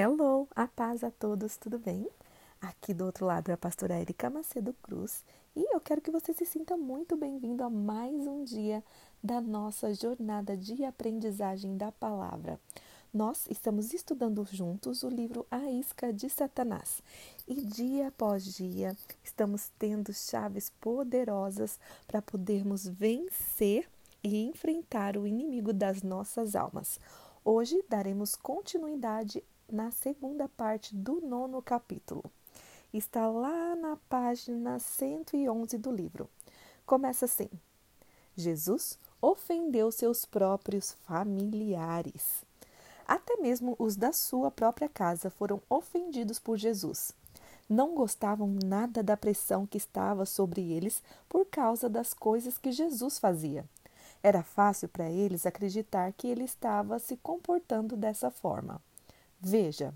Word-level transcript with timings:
Hello, 0.00 0.46
a 0.54 0.68
paz 0.68 1.02
a 1.02 1.10
todos, 1.10 1.56
tudo 1.56 1.76
bem? 1.76 2.08
Aqui 2.60 2.94
do 2.94 3.04
outro 3.04 3.26
lado 3.26 3.50
é 3.50 3.54
a 3.54 3.58
pastora 3.58 4.00
Erika 4.00 4.30
Macedo 4.30 4.72
Cruz 4.80 5.24
e 5.56 5.74
eu 5.74 5.80
quero 5.80 6.00
que 6.00 6.12
você 6.12 6.32
se 6.32 6.46
sinta 6.46 6.76
muito 6.76 7.16
bem-vindo 7.16 7.64
a 7.64 7.68
mais 7.68 8.14
um 8.14 8.44
dia 8.44 8.84
da 9.20 9.40
nossa 9.40 9.92
jornada 9.92 10.56
de 10.56 10.84
aprendizagem 10.84 11.76
da 11.76 11.90
palavra. 11.90 12.60
Nós 13.12 13.48
estamos 13.50 13.92
estudando 13.92 14.44
juntos 14.44 15.02
o 15.02 15.08
livro 15.08 15.44
A 15.50 15.68
Isca 15.68 16.12
de 16.12 16.30
Satanás 16.30 17.02
e 17.48 17.56
dia 17.56 18.06
após 18.06 18.44
dia 18.44 18.96
estamos 19.24 19.72
tendo 19.80 20.14
chaves 20.14 20.70
poderosas 20.80 21.76
para 22.06 22.22
podermos 22.22 22.86
vencer 22.86 23.90
e 24.22 24.44
enfrentar 24.46 25.16
o 25.16 25.26
inimigo 25.26 25.72
das 25.72 26.04
nossas 26.04 26.54
almas. 26.54 27.00
Hoje 27.44 27.84
daremos 27.88 28.36
continuidade 28.36 29.42
na 29.70 29.90
segunda 29.90 30.48
parte 30.48 30.94
do 30.94 31.20
nono 31.20 31.60
capítulo. 31.60 32.24
Está 32.92 33.28
lá 33.28 33.76
na 33.76 33.98
página 34.08 34.78
111 34.78 35.76
do 35.76 35.90
livro. 35.90 36.28
Começa 36.86 37.26
assim: 37.26 37.50
Jesus 38.34 38.98
ofendeu 39.20 39.92
seus 39.92 40.24
próprios 40.24 40.92
familiares. 41.06 42.44
Até 43.06 43.36
mesmo 43.36 43.76
os 43.78 43.94
da 43.96 44.12
sua 44.12 44.50
própria 44.50 44.88
casa 44.88 45.28
foram 45.28 45.60
ofendidos 45.68 46.38
por 46.38 46.56
Jesus. 46.56 47.12
Não 47.68 47.94
gostavam 47.94 48.56
nada 48.64 49.02
da 49.02 49.16
pressão 49.16 49.66
que 49.66 49.76
estava 49.76 50.24
sobre 50.24 50.72
eles 50.72 51.02
por 51.28 51.44
causa 51.44 51.88
das 51.88 52.14
coisas 52.14 52.56
que 52.56 52.72
Jesus 52.72 53.18
fazia. 53.18 53.66
Era 54.22 54.42
fácil 54.42 54.88
para 54.88 55.10
eles 55.10 55.44
acreditar 55.44 56.12
que 56.12 56.26
ele 56.26 56.44
estava 56.44 56.98
se 56.98 57.16
comportando 57.18 57.96
dessa 57.96 58.30
forma. 58.30 58.80
Veja. 59.40 59.94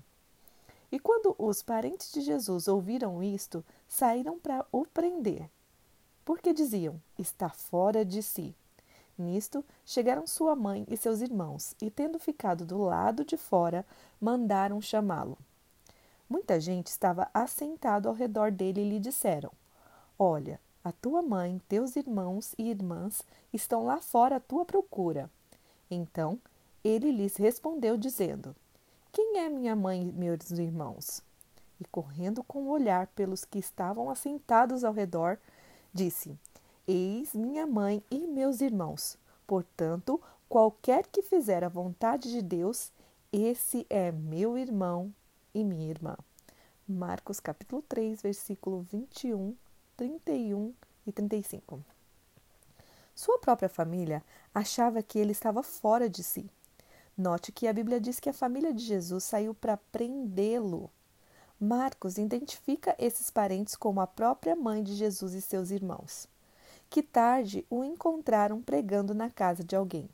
E 0.91 0.99
quando 0.99 1.35
os 1.37 1.61
parentes 1.63 2.11
de 2.11 2.21
Jesus 2.21 2.67
ouviram 2.67 3.23
isto, 3.23 3.63
saíram 3.87 4.39
para 4.39 4.65
o 4.71 4.85
prender. 4.85 5.49
Porque 6.23 6.53
diziam: 6.53 7.01
está 7.17 7.49
fora 7.49 8.05
de 8.05 8.21
si. 8.21 8.55
Nisto 9.17 9.63
chegaram 9.85 10.25
sua 10.25 10.55
mãe 10.55 10.85
e 10.87 10.97
seus 10.97 11.21
irmãos, 11.21 11.75
e 11.81 11.91
tendo 11.91 12.17
ficado 12.17 12.65
do 12.65 12.77
lado 12.77 13.23
de 13.23 13.37
fora, 13.37 13.85
mandaram 14.19 14.81
chamá-lo. 14.81 15.37
Muita 16.29 16.59
gente 16.59 16.87
estava 16.87 17.29
assentado 17.33 18.07
ao 18.07 18.15
redor 18.15 18.51
dele 18.51 18.81
e 18.81 18.89
lhe 18.89 18.99
disseram: 18.99 19.51
Olha, 20.17 20.59
a 20.83 20.91
tua 20.91 21.21
mãe, 21.21 21.61
teus 21.67 21.95
irmãos 21.95 22.53
e 22.57 22.69
irmãs 22.69 23.23
estão 23.51 23.85
lá 23.85 23.99
fora 23.99 24.37
à 24.37 24.39
tua 24.39 24.65
procura. 24.65 25.29
Então 25.89 26.39
ele 26.83 27.11
lhes 27.11 27.35
respondeu, 27.35 27.97
dizendo: 27.97 28.55
quem 29.13 29.37
é 29.37 29.47
minha 29.47 29.75
mãe 29.75 30.09
e 30.09 30.11
meus 30.11 30.49
irmãos? 30.49 31.21
E 31.79 31.85
correndo 31.85 32.43
com 32.43 32.63
o 32.63 32.69
olhar 32.71 33.05
pelos 33.07 33.45
que 33.45 33.59
estavam 33.59 34.09
assentados 34.09 34.83
ao 34.83 34.91
redor, 34.91 35.37
disse: 35.93 36.35
Eis 36.87 37.35
minha 37.35 37.67
mãe 37.67 38.03
e 38.09 38.25
meus 38.25 38.59
irmãos. 38.59 39.15
Portanto, 39.45 40.19
qualquer 40.49 41.05
que 41.05 41.21
fizer 41.21 41.63
a 41.63 41.69
vontade 41.69 42.31
de 42.31 42.41
Deus, 42.41 42.91
esse 43.31 43.85
é 43.87 44.11
meu 44.11 44.57
irmão 44.57 45.13
e 45.53 45.63
minha 45.63 45.91
irmã. 45.91 46.17
Marcos 46.87 47.39
capítulo 47.39 47.83
3, 47.83 48.19
versículo 48.19 48.81
21, 48.81 49.55
31 49.95 50.73
e 51.05 51.11
35. 51.11 51.85
Sua 53.13 53.37
própria 53.37 53.69
família 53.69 54.23
achava 54.55 55.03
que 55.03 55.19
ele 55.19 55.33
estava 55.33 55.61
fora 55.61 56.09
de 56.09 56.23
si. 56.23 56.49
Note 57.15 57.51
que 57.51 57.67
a 57.67 57.73
Bíblia 57.73 58.01
diz 58.01 58.19
que 58.19 58.29
a 58.29 58.33
família 58.33 58.73
de 58.73 58.83
Jesus 58.83 59.23
saiu 59.23 59.53
para 59.53 59.77
prendê-lo. 59.77 60.89
Marcos 61.59 62.17
identifica 62.17 62.95
esses 62.97 63.29
parentes 63.29 63.75
como 63.75 64.01
a 64.01 64.07
própria 64.07 64.55
mãe 64.55 64.81
de 64.81 64.95
Jesus 64.95 65.33
e 65.33 65.41
seus 65.41 65.69
irmãos, 65.69 66.27
que 66.89 67.03
tarde 67.03 67.63
o 67.69 67.83
encontraram 67.83 68.59
pregando 68.63 69.13
na 69.13 69.29
casa 69.29 69.63
de 69.63 69.75
alguém. 69.75 70.09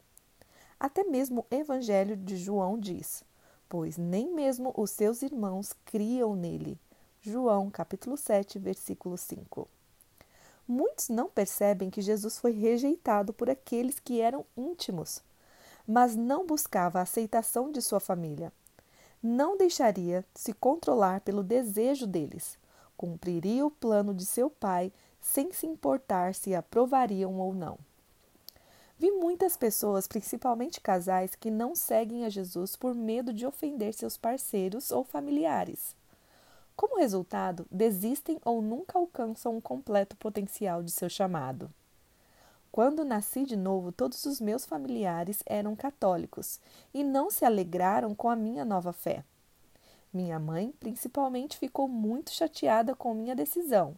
Até 0.78 1.06
mesmo 1.06 1.46
o 1.50 1.56
Evangelho 1.56 2.18
de 2.18 2.36
João 2.36 2.78
diz: 2.78 3.24
Pois 3.70 3.96
nem 3.98 4.34
mesmo 4.34 4.74
os 4.76 4.92
seus 4.92 5.22
irmãos 5.22 5.74
criam 5.86 6.36
nele. 6.36 6.78
João 7.22 7.70
capítulo 7.70 8.18
7, 8.18 8.60
versículo 8.60 9.18
5. 9.18 9.70
Muitos 10.68 11.08
não 11.08 11.30
percebem 11.30 11.90
que 11.90 12.02
Jesus 12.02 12.38
foi 12.38 12.52
rejeitado 12.52 13.32
por 13.32 13.50
aqueles 13.50 14.00
que 14.00 14.20
eram 14.20 14.46
íntimos 14.58 15.24
mas 15.92 16.16
não 16.16 16.46
buscava 16.46 17.00
a 17.00 17.02
aceitação 17.02 17.72
de 17.72 17.82
sua 17.82 18.00
família. 18.00 18.54
Não 19.24 19.58
deixaria 19.58 20.24
se 20.36 20.54
controlar 20.54 21.22
pelo 21.22 21.42
desejo 21.42 22.06
deles. 22.06 22.60
Cumpriria 22.96 23.66
o 23.66 23.72
plano 23.72 24.14
de 24.14 24.24
seu 24.24 24.52
pai 24.52 24.94
sem 25.20 25.52
se 25.52 25.66
importar 25.66 26.36
se 26.36 26.54
aprovariam 26.54 27.40
ou 27.40 27.56
não. 27.56 27.80
Vi 29.00 29.10
muitas 29.10 29.58
pessoas, 29.58 30.08
principalmente 30.08 30.80
casais, 30.80 31.34
que 31.34 31.50
não 31.50 31.76
seguem 31.76 32.24
a 32.24 32.30
Jesus 32.30 32.76
por 32.76 32.94
medo 32.94 33.34
de 33.34 33.48
ofender 33.48 33.96
seus 33.96 34.16
parceiros 34.16 34.92
ou 34.92 35.04
familiares. 35.04 35.96
Como 36.76 37.00
resultado, 37.00 37.66
desistem 37.72 38.40
ou 38.46 38.62
nunca 38.62 39.00
alcançam 39.00 39.58
o 39.58 39.62
completo 39.62 40.16
potencial 40.18 40.84
de 40.84 40.92
seu 40.92 41.10
chamado. 41.10 41.74
Quando 42.72 43.04
nasci 43.04 43.46
de 43.46 43.56
novo, 43.56 43.92
todos 43.92 44.26
os 44.26 44.40
meus 44.40 44.66
familiares 44.66 45.42
eram 45.46 45.76
católicos 45.76 46.60
e 46.94 47.04
não 47.04 47.32
se 47.32 47.44
alegraram 47.44 48.14
com 48.14 48.30
a 48.30 48.36
minha 48.36 48.64
nova 48.64 48.94
fé. 48.94 49.24
Minha 50.14 50.40
mãe, 50.40 50.74
principalmente, 50.80 51.58
ficou 51.58 51.88
muito 51.88 52.32
chateada 52.32 52.96
com 52.96 53.14
minha 53.14 53.36
decisão 53.36 53.96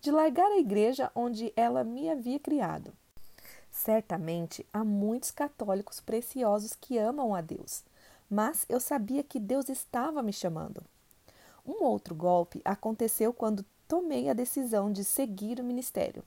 de 0.00 0.10
largar 0.10 0.50
a 0.52 0.58
igreja 0.58 1.10
onde 1.14 1.52
ela 1.56 1.82
me 1.82 2.08
havia 2.08 2.38
criado. 2.38 2.92
Certamente 3.70 4.64
há 4.72 4.84
muitos 4.84 5.30
católicos 5.30 6.00
preciosos 6.00 6.74
que 6.80 6.96
amam 6.96 7.34
a 7.34 7.40
Deus, 7.40 7.84
mas 8.28 8.64
eu 8.68 8.80
sabia 8.80 9.22
que 9.22 9.38
Deus 9.38 9.68
estava 9.68 10.22
me 10.22 10.32
chamando. 10.32 10.82
Um 11.66 11.82
outro 11.84 12.14
golpe 12.14 12.62
aconteceu 12.64 13.32
quando 13.32 13.64
tomei 13.88 14.30
a 14.30 14.34
decisão 14.34 14.92
de 14.92 15.04
seguir 15.04 15.60
o 15.60 15.64
ministério. 15.64 16.22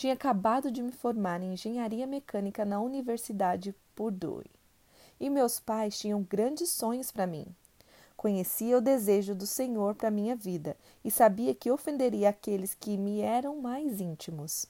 Tinha 0.00 0.14
acabado 0.14 0.70
de 0.70 0.80
me 0.80 0.92
formar 0.92 1.42
em 1.42 1.52
engenharia 1.52 2.06
mecânica 2.06 2.64
na 2.64 2.80
Universidade 2.80 3.74
Purdue. 3.94 4.46
E 5.20 5.28
meus 5.28 5.60
pais 5.60 5.98
tinham 5.98 6.22
grandes 6.22 6.70
sonhos 6.70 7.12
para 7.12 7.26
mim. 7.26 7.44
Conhecia 8.16 8.78
o 8.78 8.80
desejo 8.80 9.34
do 9.34 9.46
Senhor 9.46 9.94
para 9.94 10.10
minha 10.10 10.34
vida 10.34 10.74
e 11.04 11.10
sabia 11.10 11.54
que 11.54 11.70
ofenderia 11.70 12.30
aqueles 12.30 12.72
que 12.72 12.96
me 12.96 13.20
eram 13.20 13.60
mais 13.60 14.00
íntimos. 14.00 14.64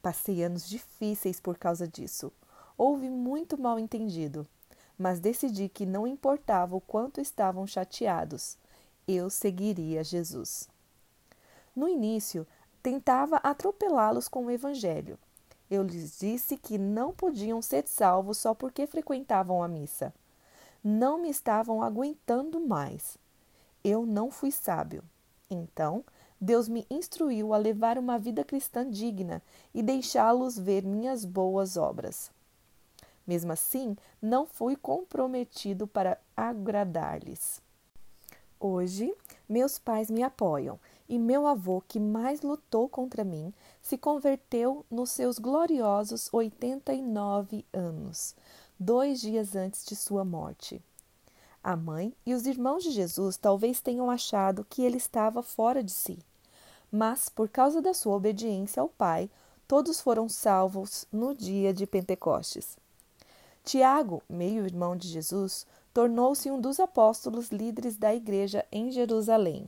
Passei 0.00 0.44
anos 0.44 0.68
difíceis 0.68 1.40
por 1.40 1.58
causa 1.58 1.88
disso. 1.88 2.32
Houve 2.78 3.10
muito 3.10 3.60
mal 3.60 3.76
entendido, 3.76 4.46
mas 4.96 5.18
decidi 5.18 5.68
que 5.68 5.84
não 5.84 6.06
importava 6.06 6.76
o 6.76 6.80
quanto 6.80 7.20
estavam 7.20 7.66
chateados, 7.66 8.56
eu 9.08 9.28
seguiria 9.28 10.04
Jesus. 10.04 10.68
No 11.74 11.88
início, 11.88 12.46
tentava 12.84 13.36
atropelá-los 13.36 14.28
com 14.28 14.44
o 14.44 14.50
Evangelho. 14.50 15.18
Eu 15.70 15.82
lhes 15.82 16.18
disse 16.18 16.54
que 16.58 16.76
não 16.76 17.14
podiam 17.14 17.62
ser 17.62 17.88
salvos 17.88 18.36
só 18.36 18.52
porque 18.52 18.86
frequentavam 18.86 19.62
a 19.62 19.66
missa. 19.66 20.12
Não 20.84 21.16
me 21.16 21.30
estavam 21.30 21.82
aguentando 21.82 22.60
mais. 22.60 23.16
Eu 23.82 24.04
não 24.04 24.30
fui 24.30 24.50
sábio. 24.52 25.02
Então, 25.48 26.04
Deus 26.38 26.68
me 26.68 26.86
instruiu 26.90 27.54
a 27.54 27.56
levar 27.56 27.96
uma 27.96 28.18
vida 28.18 28.44
cristã 28.44 28.86
digna 28.86 29.40
e 29.72 29.82
deixá-los 29.82 30.58
ver 30.58 30.84
minhas 30.84 31.24
boas 31.24 31.78
obras. 31.78 32.30
Mesmo 33.26 33.50
assim, 33.50 33.96
não 34.20 34.44
fui 34.44 34.76
comprometido 34.76 35.86
para 35.86 36.18
agradar-lhes. 36.36 37.62
Hoje, 38.60 39.14
meus 39.48 39.78
pais 39.78 40.10
me 40.10 40.22
apoiam 40.22 40.78
e 41.08 41.18
meu 41.18 41.46
avô, 41.46 41.82
que 41.86 42.00
mais 42.00 42.40
lutou 42.42 42.88
contra 42.88 43.24
mim, 43.24 43.52
se 43.82 43.98
converteu 43.98 44.84
nos 44.90 45.10
seus 45.10 45.38
gloriosos 45.38 46.28
89 46.32 47.64
anos, 47.72 48.34
dois 48.78 49.20
dias 49.20 49.54
antes 49.54 49.84
de 49.84 49.94
sua 49.94 50.24
morte. 50.24 50.82
A 51.62 51.76
mãe 51.76 52.14
e 52.24 52.34
os 52.34 52.46
irmãos 52.46 52.82
de 52.82 52.90
Jesus 52.90 53.36
talvez 53.36 53.80
tenham 53.80 54.10
achado 54.10 54.66
que 54.68 54.82
ele 54.82 54.96
estava 54.96 55.42
fora 55.42 55.82
de 55.82 55.92
si, 55.92 56.18
mas 56.90 57.28
por 57.28 57.48
causa 57.48 57.82
da 57.82 57.94
sua 57.94 58.16
obediência 58.16 58.80
ao 58.80 58.88
Pai, 58.88 59.30
todos 59.66 60.00
foram 60.00 60.28
salvos 60.28 61.06
no 61.12 61.34
dia 61.34 61.72
de 61.72 61.86
Pentecostes. 61.86 62.76
Tiago, 63.64 64.22
meio-irmão 64.28 64.94
de 64.94 65.08
Jesus, 65.08 65.66
tornou-se 65.92 66.50
um 66.50 66.60
dos 66.60 66.78
apóstolos 66.78 67.48
líderes 67.48 67.96
da 67.96 68.14
igreja 68.14 68.66
em 68.70 68.90
Jerusalém. 68.90 69.66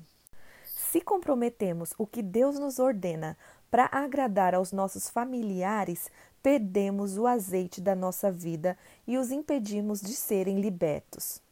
Se 0.96 1.02
comprometemos 1.02 1.92
o 1.98 2.06
que 2.06 2.22
Deus 2.22 2.58
nos 2.58 2.78
ordena 2.78 3.36
para 3.70 3.86
agradar 3.92 4.54
aos 4.54 4.72
nossos 4.72 5.10
familiares, 5.10 6.10
perdemos 6.42 7.18
o 7.18 7.26
azeite 7.26 7.82
da 7.82 7.94
nossa 7.94 8.32
vida 8.32 8.78
e 9.06 9.18
os 9.18 9.30
impedimos 9.30 10.00
de 10.00 10.14
serem 10.14 10.58
libertos. 10.58 11.42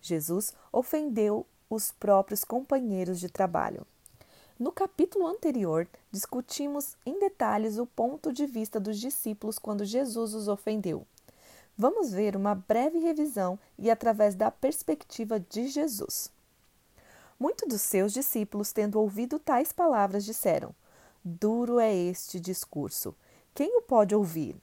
Jesus 0.00 0.52
ofendeu 0.72 1.46
os 1.70 1.92
próprios 1.92 2.42
companheiros 2.42 3.20
de 3.20 3.28
trabalho. 3.28 3.86
No 4.58 4.72
capítulo 4.72 5.24
anterior, 5.28 5.86
discutimos 6.10 6.96
em 7.06 7.20
detalhes 7.20 7.78
o 7.78 7.86
ponto 7.86 8.32
de 8.32 8.44
vista 8.44 8.80
dos 8.80 8.98
discípulos 8.98 9.56
quando 9.56 9.84
Jesus 9.84 10.34
os 10.34 10.48
ofendeu. 10.48 11.06
Vamos 11.78 12.10
ver 12.10 12.34
uma 12.34 12.56
breve 12.56 12.98
revisão 12.98 13.56
e 13.78 13.88
através 13.88 14.34
da 14.34 14.50
perspectiva 14.50 15.38
de 15.38 15.68
Jesus. 15.68 16.28
Muitos 17.42 17.68
dos 17.68 17.80
seus 17.80 18.12
discípulos, 18.12 18.70
tendo 18.70 19.00
ouvido 19.00 19.36
tais 19.36 19.72
palavras, 19.72 20.24
disseram: 20.24 20.72
Duro 21.24 21.80
é 21.80 21.92
este 21.92 22.38
discurso. 22.38 23.16
Quem 23.52 23.78
o 23.78 23.82
pode 23.82 24.14
ouvir? 24.14 24.54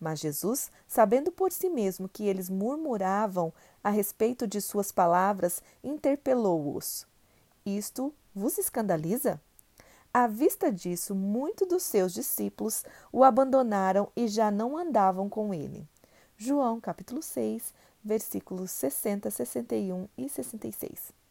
Mas 0.00 0.18
Jesus, 0.18 0.68
sabendo 0.88 1.30
por 1.30 1.52
si 1.52 1.70
mesmo 1.70 2.08
que 2.08 2.26
eles 2.26 2.50
murmuravam 2.50 3.52
a 3.84 3.88
respeito 3.88 4.48
de 4.48 4.60
suas 4.60 4.90
palavras, 4.90 5.62
interpelou-os: 5.80 7.06
Isto 7.64 8.12
vos 8.34 8.58
escandaliza? 8.58 9.40
À 10.12 10.26
vista 10.26 10.72
disso, 10.72 11.14
muitos 11.14 11.68
dos 11.68 11.84
seus 11.84 12.12
discípulos 12.12 12.84
o 13.12 13.22
abandonaram 13.22 14.08
e 14.16 14.26
já 14.26 14.50
não 14.50 14.76
andavam 14.76 15.28
com 15.28 15.54
ele. 15.54 15.86
João 16.36 16.80
capítulo 16.80 17.22
6, 17.22 17.72
versículos 18.02 18.72
60, 18.72 19.30
61 19.30 20.08
e 20.18 20.28
66. 20.28 21.21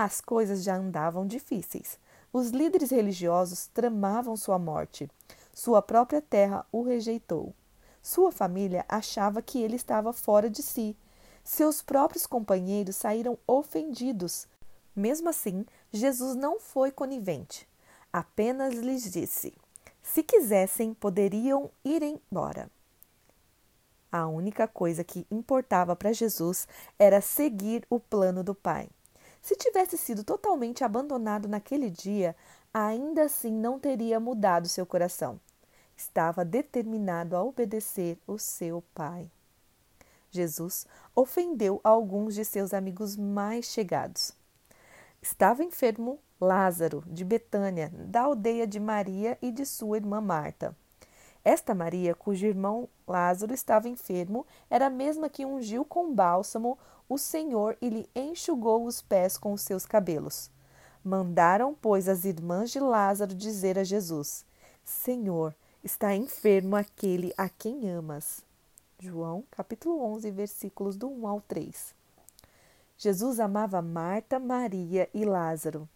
As 0.00 0.20
coisas 0.20 0.62
já 0.62 0.76
andavam 0.76 1.26
difíceis. 1.26 1.98
Os 2.32 2.50
líderes 2.50 2.92
religiosos 2.92 3.66
tramavam 3.66 4.36
sua 4.36 4.56
morte. 4.56 5.10
Sua 5.52 5.82
própria 5.82 6.22
terra 6.22 6.64
o 6.70 6.84
rejeitou. 6.84 7.52
Sua 8.00 8.30
família 8.30 8.84
achava 8.88 9.42
que 9.42 9.60
ele 9.60 9.74
estava 9.74 10.12
fora 10.12 10.48
de 10.48 10.62
si. 10.62 10.96
Seus 11.42 11.82
próprios 11.82 12.28
companheiros 12.28 12.94
saíram 12.94 13.36
ofendidos. 13.44 14.46
Mesmo 14.94 15.30
assim, 15.30 15.66
Jesus 15.92 16.36
não 16.36 16.60
foi 16.60 16.92
conivente. 16.92 17.68
Apenas 18.12 18.74
lhes 18.74 19.10
disse: 19.10 19.52
se 20.00 20.22
quisessem, 20.22 20.94
poderiam 20.94 21.72
ir 21.84 22.04
embora. 22.04 22.70
A 24.12 24.28
única 24.28 24.68
coisa 24.68 25.02
que 25.02 25.26
importava 25.28 25.96
para 25.96 26.12
Jesus 26.12 26.68
era 26.96 27.20
seguir 27.20 27.84
o 27.90 27.98
plano 27.98 28.44
do 28.44 28.54
Pai. 28.54 28.88
Se 29.40 29.56
tivesse 29.56 29.96
sido 29.96 30.24
totalmente 30.24 30.84
abandonado 30.84 31.48
naquele 31.48 31.90
dia, 31.90 32.36
ainda 32.72 33.24
assim 33.24 33.52
não 33.52 33.78
teria 33.78 34.20
mudado 34.20 34.68
seu 34.68 34.84
coração. 34.84 35.40
Estava 35.96 36.44
determinado 36.44 37.36
a 37.36 37.42
obedecer 37.42 38.18
o 38.26 38.38
seu 38.38 38.82
Pai. 38.94 39.30
Jesus 40.30 40.86
ofendeu 41.14 41.80
alguns 41.82 42.34
de 42.34 42.44
seus 42.44 42.74
amigos 42.74 43.16
mais 43.16 43.66
chegados. 43.66 44.32
Estava 45.20 45.64
enfermo 45.64 46.18
Lázaro, 46.40 47.02
de 47.06 47.24
Betânia, 47.24 47.90
da 47.92 48.22
aldeia 48.22 48.66
de 48.66 48.78
Maria 48.78 49.36
e 49.42 49.50
de 49.50 49.66
sua 49.66 49.96
irmã 49.96 50.20
Marta. 50.20 50.76
Esta 51.44 51.74
Maria, 51.74 52.14
cujo 52.14 52.46
irmão 52.46 52.88
Lázaro 53.06 53.54
estava 53.54 53.88
enfermo, 53.88 54.46
era 54.68 54.86
a 54.86 54.90
mesma 54.90 55.28
que 55.28 55.46
ungiu 55.46 55.84
com 55.84 56.14
bálsamo 56.14 56.78
o 57.08 57.16
Senhor 57.16 57.76
e 57.80 57.88
lhe 57.88 58.10
enxugou 58.14 58.84
os 58.84 59.00
pés 59.00 59.38
com 59.38 59.52
os 59.52 59.62
seus 59.62 59.86
cabelos. 59.86 60.50
Mandaram, 61.02 61.74
pois, 61.80 62.08
as 62.08 62.24
irmãs 62.24 62.70
de 62.70 62.80
Lázaro 62.80 63.34
dizer 63.34 63.78
a 63.78 63.84
Jesus: 63.84 64.44
Senhor, 64.84 65.54
está 65.82 66.14
enfermo 66.14 66.76
aquele 66.76 67.32
a 67.36 67.48
quem 67.48 67.88
amas. 67.88 68.42
João, 68.98 69.44
capítulo 69.50 70.02
11, 70.02 70.30
versículos 70.30 70.96
do 70.96 71.08
1 71.08 71.26
ao 71.26 71.40
3. 71.40 71.94
Jesus 72.96 73.38
amava 73.38 73.80
Marta, 73.80 74.38
Maria 74.40 75.08
e 75.14 75.24
Lázaro. 75.24 75.88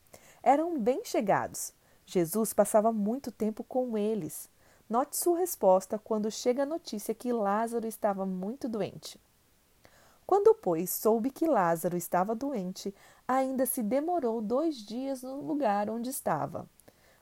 Eram 0.43 0.79
bem 0.79 1.05
chegados. 1.05 1.73
Jesus 2.07 2.53
passava 2.53 2.93
muito 2.93 3.33
tempo 3.33 3.65
com 3.65 3.99
eles. 3.99 4.49
Note 4.89 5.17
sua 5.17 5.39
resposta 5.39 5.99
quando 5.99 6.31
chega 6.31 6.63
a 6.63 6.67
notícia 6.67 7.15
que 7.15 7.33
Lázaro 7.33 7.87
estava 7.87 8.25
muito 8.25 8.69
doente. 8.69 9.19
Quando, 10.27 10.55
pois, 10.55 10.91
soube 10.91 11.31
que 11.31 11.47
Lázaro 11.47 11.97
estava 11.97 12.35
doente, 12.35 12.95
ainda 13.27 13.67
se 13.67 13.83
demorou 13.83 14.41
dois 14.41 14.77
dias 14.77 15.23
no 15.23 15.41
lugar 15.41 15.91
onde 15.91 16.11
estava. 16.11 16.67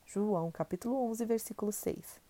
João 0.06 0.50
capítulo 0.50 0.97
11, 1.11 1.25
versículo 1.25 1.73
6. 1.73 2.20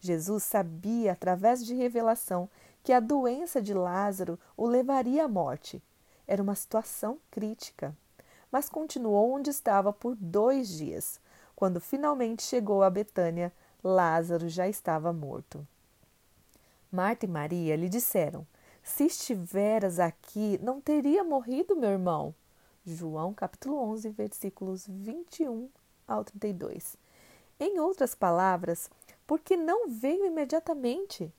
Jesus 0.00 0.44
sabia, 0.44 1.12
através 1.12 1.64
de 1.64 1.74
revelação, 1.74 2.48
que 2.82 2.92
a 2.92 3.00
doença 3.00 3.60
de 3.60 3.74
Lázaro 3.74 4.38
o 4.56 4.66
levaria 4.66 5.24
à 5.24 5.28
morte. 5.28 5.82
Era 6.26 6.42
uma 6.42 6.54
situação 6.54 7.18
crítica. 7.30 7.96
Mas 8.50 8.68
continuou 8.68 9.32
onde 9.32 9.50
estava 9.50 9.92
por 9.92 10.14
dois 10.16 10.68
dias. 10.68 11.20
Quando 11.54 11.80
finalmente 11.80 12.42
chegou 12.42 12.82
a 12.82 12.90
Betânia, 12.90 13.52
Lázaro 13.82 14.48
já 14.48 14.68
estava 14.68 15.12
morto. 15.12 15.66
Marta 16.90 17.26
e 17.26 17.28
Maria 17.28 17.76
lhe 17.76 17.88
disseram: 17.88 18.46
Se 18.86 19.04
estiveras 19.04 19.98
aqui, 19.98 20.58
não 20.62 20.80
teria 20.80 21.24
morrido 21.24 21.76
meu 21.76 21.90
irmão. 21.90 22.32
João 22.84 23.34
capítulo 23.34 23.76
11, 23.78 24.10
versículos 24.10 24.86
21 24.88 25.68
ao 26.06 26.24
32. 26.24 26.96
Em 27.58 27.80
outras 27.80 28.14
palavras, 28.14 28.88
porque 29.26 29.56
não 29.56 29.88
veio 29.88 30.24
imediatamente? 30.24 31.30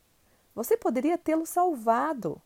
Você 0.54 0.76
poderia 0.76 1.18
tê-lo 1.18 1.46
salvado. 1.46 2.40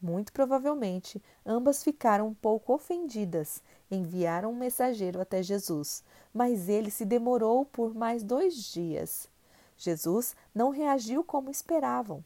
Muito 0.00 0.32
provavelmente, 0.32 1.22
ambas 1.44 1.84
ficaram 1.84 2.28
um 2.28 2.34
pouco 2.34 2.72
ofendidas. 2.72 3.62
Enviaram 3.90 4.50
um 4.50 4.56
mensageiro 4.56 5.20
até 5.20 5.42
Jesus, 5.42 6.02
mas 6.32 6.70
ele 6.70 6.90
se 6.90 7.04
demorou 7.04 7.66
por 7.66 7.94
mais 7.94 8.24
dois 8.24 8.54
dias. 8.54 9.28
Jesus 9.76 10.34
não 10.54 10.70
reagiu 10.70 11.22
como 11.22 11.50
esperavam. 11.50 12.24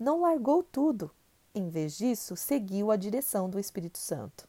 Não 0.00 0.22
largou 0.22 0.62
tudo. 0.62 1.10
Em 1.58 1.70
vez 1.70 1.96
disso, 1.96 2.36
seguiu 2.36 2.90
a 2.90 2.96
direção 2.96 3.48
do 3.48 3.58
Espírito 3.58 3.96
Santo. 3.96 4.46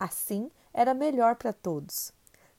Assim, 0.00 0.50
era 0.72 0.94
melhor 0.94 1.36
para 1.36 1.52
todos. 1.52 2.10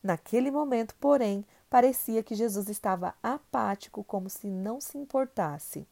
Naquele 0.03 0.51
momento, 0.51 0.93
porém, 0.99 1.43
parecia 1.71 2.21
que 2.21 2.35
Jesus 2.35 2.69
estava 2.69 3.15
apático, 3.23 4.03
como 4.03 4.29
se 4.29 4.45
não 4.45 4.79
se 4.79 4.95
importasse. 4.99 5.87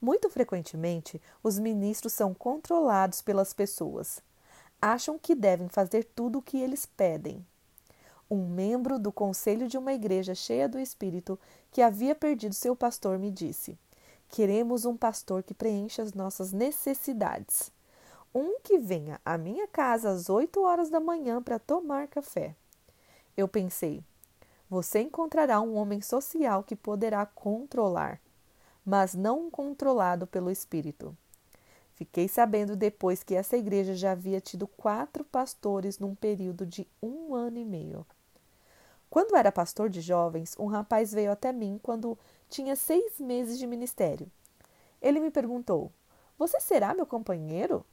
Muito 0.00 0.30
frequentemente, 0.30 1.20
os 1.42 1.58
ministros 1.58 2.12
são 2.12 2.32
controlados 2.32 3.20
pelas 3.22 3.52
pessoas. 3.52 4.22
Acham 4.80 5.18
que 5.18 5.34
devem 5.34 5.68
fazer 5.68 6.04
tudo 6.04 6.38
o 6.38 6.42
que 6.42 6.58
eles 6.58 6.86
pedem. 6.86 7.44
Um 8.30 8.46
membro 8.46 9.00
do 9.00 9.10
conselho 9.10 9.66
de 9.66 9.76
uma 9.76 9.92
igreja 9.92 10.32
cheia 10.32 10.68
do 10.68 10.78
Espírito, 10.78 11.40
que 11.72 11.82
havia 11.82 12.14
perdido 12.14 12.54
seu 12.54 12.76
pastor, 12.76 13.18
me 13.18 13.32
disse: 13.32 13.76
Queremos 14.28 14.84
um 14.84 14.96
pastor 14.96 15.42
que 15.42 15.54
preencha 15.54 16.02
as 16.02 16.12
nossas 16.12 16.52
necessidades. 16.52 17.72
Um 18.34 18.60
que 18.60 18.78
venha 18.78 19.20
à 19.24 19.38
minha 19.38 19.66
casa 19.66 20.10
às 20.10 20.28
oito 20.28 20.62
horas 20.62 20.90
da 20.90 21.00
manhã 21.00 21.42
para 21.42 21.58
tomar 21.58 22.08
café. 22.08 22.54
Eu 23.36 23.48
pensei: 23.48 24.02
você 24.68 25.00
encontrará 25.00 25.60
um 25.60 25.76
homem 25.76 26.00
social 26.00 26.62
que 26.62 26.76
poderá 26.76 27.24
controlar 27.24 28.20
mas 28.88 29.14
não 29.14 29.50
controlado 29.50 30.26
pelo 30.26 30.50
Espírito. 30.50 31.14
Fiquei 31.94 32.26
sabendo 32.26 32.74
depois 32.74 33.22
que 33.22 33.34
essa 33.34 33.54
igreja 33.54 33.94
já 33.94 34.12
havia 34.12 34.40
tido 34.40 34.66
quatro 34.66 35.22
pastores 35.22 35.98
num 35.98 36.14
período 36.14 36.64
de 36.64 36.88
um 37.02 37.34
ano 37.34 37.58
e 37.58 37.66
meio. 37.66 38.06
Quando 39.10 39.36
era 39.36 39.50
pastor 39.50 39.88
de 39.88 40.00
jovens, 40.00 40.54
um 40.58 40.66
rapaz 40.66 41.12
veio 41.12 41.32
até 41.32 41.52
mim 41.52 41.80
quando 41.82 42.18
tinha 42.48 42.76
seis 42.76 43.18
meses 43.18 43.58
de 43.58 43.66
ministério. 43.66 44.30
Ele 45.00 45.18
me 45.20 45.30
perguntou: 45.30 45.90
Você 46.38 46.60
será 46.60 46.94
meu 46.94 47.06
companheiro? 47.06 47.84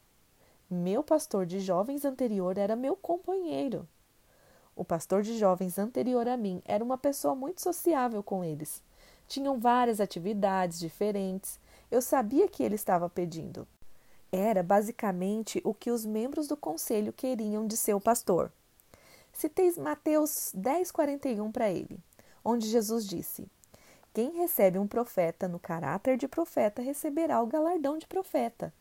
Meu 0.70 1.04
pastor 1.04 1.46
de 1.46 1.60
jovens 1.60 2.04
anterior 2.04 2.58
era 2.58 2.76
meu 2.76 2.96
companheiro. 2.96 3.88
O 4.76 4.84
pastor 4.84 5.22
de 5.22 5.38
jovens 5.38 5.80
anterior 5.80 6.28
a 6.28 6.36
mim 6.36 6.62
era 6.66 6.84
uma 6.84 6.98
pessoa 6.98 7.34
muito 7.34 7.62
sociável 7.62 8.22
com 8.22 8.44
eles. 8.44 8.84
Tinham 9.26 9.58
várias 9.58 10.02
atividades 10.02 10.80
diferentes. 10.80 11.60
Eu 11.90 12.02
sabia 12.02 12.50
que 12.50 12.62
ele 12.62 12.76
estava 12.76 13.10
pedindo. 13.10 13.66
Era 14.32 14.62
basicamente 14.62 15.62
o 15.64 15.74
que 15.74 15.90
os 15.90 16.06
membros 16.06 16.48
do 16.48 16.58
conselho 16.58 17.14
queriam 17.14 17.66
de 17.66 17.78
seu 17.78 18.02
pastor. 18.02 18.52
Citei 19.36 19.70
Mateus 19.74 20.54
10,41 20.56 21.52
para 21.52 21.70
ele, 21.70 22.00
onde 22.44 22.68
Jesus 22.68 23.06
disse: 23.06 23.46
Quem 24.14 24.32
recebe 24.38 24.80
um 24.80 24.88
profeta 24.88 25.46
no 25.46 25.60
caráter 25.60 26.18
de 26.18 26.26
profeta 26.26 26.82
receberá 26.82 27.42
o 27.42 27.46
galardão 27.46 27.98
de 27.98 28.08
profeta. 28.08 28.74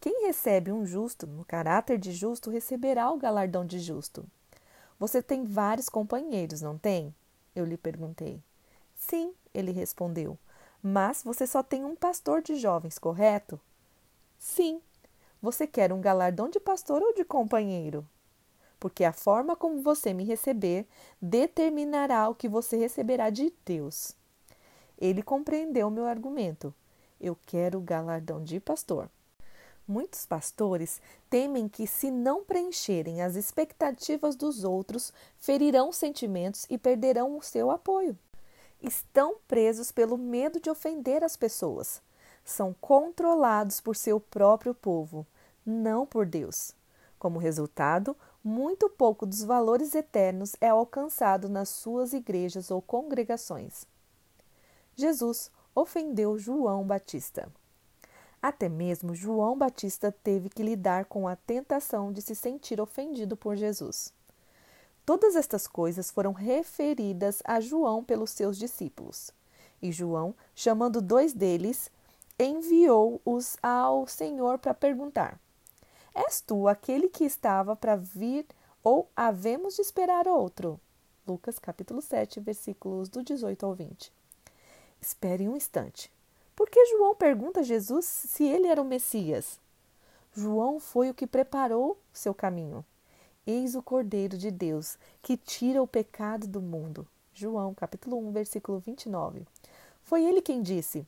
Quem 0.00 0.26
recebe 0.26 0.72
um 0.72 0.86
justo 0.86 1.26
no 1.26 1.44
caráter 1.44 1.98
de 1.98 2.10
justo 2.10 2.50
receberá 2.50 3.10
o 3.10 3.18
galardão 3.18 3.66
de 3.66 3.78
justo. 3.78 4.24
Você 4.98 5.22
tem 5.22 5.44
vários 5.44 5.90
companheiros, 5.90 6.62
não 6.62 6.78
tem? 6.78 7.14
Eu 7.54 7.66
lhe 7.66 7.76
perguntei. 7.76 8.42
Sim, 8.96 9.34
ele 9.52 9.72
respondeu. 9.72 10.38
Mas 10.82 11.22
você 11.22 11.46
só 11.46 11.62
tem 11.62 11.84
um 11.84 11.94
pastor 11.94 12.40
de 12.40 12.56
jovens, 12.56 12.98
correto? 12.98 13.60
Sim. 14.38 14.80
Você 15.42 15.66
quer 15.66 15.92
um 15.92 16.00
galardão 16.00 16.48
de 16.48 16.58
pastor 16.58 17.02
ou 17.02 17.12
de 17.12 17.26
companheiro? 17.26 18.08
Porque 18.82 19.04
a 19.04 19.12
forma 19.12 19.54
como 19.54 19.80
você 19.80 20.12
me 20.12 20.24
receber 20.24 20.88
determinará 21.20 22.28
o 22.28 22.34
que 22.34 22.48
você 22.48 22.76
receberá 22.76 23.30
de 23.30 23.52
Deus. 23.64 24.16
Ele 24.98 25.22
compreendeu 25.22 25.88
meu 25.88 26.04
argumento. 26.04 26.74
Eu 27.20 27.38
quero 27.46 27.78
o 27.78 27.80
galardão 27.80 28.42
de 28.42 28.58
pastor. 28.58 29.08
Muitos 29.86 30.26
pastores 30.26 31.00
temem 31.30 31.68
que, 31.68 31.86
se 31.86 32.10
não 32.10 32.42
preencherem 32.42 33.22
as 33.22 33.36
expectativas 33.36 34.34
dos 34.34 34.64
outros, 34.64 35.12
ferirão 35.38 35.92
sentimentos 35.92 36.66
e 36.68 36.76
perderão 36.76 37.38
o 37.38 37.42
seu 37.42 37.70
apoio. 37.70 38.18
Estão 38.82 39.36
presos 39.46 39.92
pelo 39.92 40.18
medo 40.18 40.58
de 40.58 40.68
ofender 40.68 41.22
as 41.22 41.36
pessoas. 41.36 42.02
São 42.44 42.74
controlados 42.80 43.80
por 43.80 43.94
seu 43.94 44.18
próprio 44.18 44.74
povo, 44.74 45.24
não 45.64 46.04
por 46.04 46.26
Deus. 46.26 46.74
Como 47.16 47.38
resultado, 47.38 48.16
muito 48.44 48.88
pouco 48.88 49.24
dos 49.24 49.42
valores 49.42 49.94
eternos 49.94 50.56
é 50.60 50.68
alcançado 50.68 51.48
nas 51.48 51.68
suas 51.68 52.12
igrejas 52.12 52.70
ou 52.70 52.82
congregações. 52.82 53.86
Jesus 54.96 55.50
ofendeu 55.74 56.38
João 56.38 56.84
Batista. 56.84 57.50
Até 58.42 58.68
mesmo 58.68 59.14
João 59.14 59.56
Batista 59.56 60.10
teve 60.10 60.48
que 60.48 60.62
lidar 60.62 61.04
com 61.04 61.28
a 61.28 61.36
tentação 61.36 62.12
de 62.12 62.20
se 62.20 62.34
sentir 62.34 62.80
ofendido 62.80 63.36
por 63.36 63.54
Jesus. 63.54 64.12
Todas 65.06 65.36
estas 65.36 65.66
coisas 65.66 66.10
foram 66.10 66.32
referidas 66.32 67.40
a 67.44 67.60
João 67.60 68.02
pelos 68.02 68.30
seus 68.30 68.58
discípulos. 68.58 69.30
E 69.80 69.90
João, 69.92 70.34
chamando 70.54 71.00
dois 71.00 71.32
deles, 71.32 71.90
enviou-os 72.38 73.56
ao 73.62 74.06
Senhor 74.06 74.58
para 74.58 74.74
perguntar: 74.74 75.40
És 76.14 76.40
tu 76.40 76.68
aquele 76.68 77.08
que 77.08 77.24
estava 77.24 77.74
para 77.74 77.96
vir 77.96 78.46
ou 78.84 79.08
havemos 79.16 79.76
de 79.76 79.82
esperar 79.82 80.28
outro? 80.28 80.78
Lucas 81.26 81.58
capítulo 81.58 82.02
7, 82.02 82.40
versículos 82.40 83.08
do 83.08 83.22
18 83.22 83.64
ao 83.64 83.74
20. 83.74 84.12
Espere 85.00 85.48
um 85.48 85.56
instante. 85.56 86.10
Por 86.54 86.68
que 86.68 86.84
João 86.86 87.14
pergunta 87.14 87.60
a 87.60 87.62
Jesus 87.62 88.04
se 88.04 88.44
ele 88.44 88.66
era 88.66 88.82
o 88.82 88.84
Messias? 88.84 89.58
João 90.34 90.78
foi 90.78 91.10
o 91.10 91.14
que 91.14 91.26
preparou 91.26 91.98
seu 92.12 92.34
caminho. 92.34 92.84
Eis 93.46 93.74
o 93.74 93.82
Cordeiro 93.82 94.36
de 94.36 94.50
Deus, 94.50 94.98
que 95.22 95.36
tira 95.36 95.82
o 95.82 95.86
pecado 95.86 96.46
do 96.46 96.60
mundo. 96.60 97.06
João, 97.34 97.74
capítulo 97.74 98.18
1, 98.28 98.32
versículo 98.32 98.78
29. 98.78 99.46
Foi 100.02 100.24
ele 100.24 100.42
quem 100.42 100.62
disse: 100.62 101.06